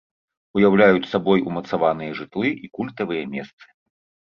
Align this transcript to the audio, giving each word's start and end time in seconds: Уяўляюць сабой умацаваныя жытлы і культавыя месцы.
Уяўляюць 0.59 1.09
сабой 1.11 1.39
умацаваныя 1.51 2.17
жытлы 2.21 2.49
і 2.65 2.73
культавыя 2.81 3.31
месцы. 3.37 3.65